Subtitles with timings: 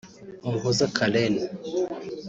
[0.45, 1.33] Umuhoza Karen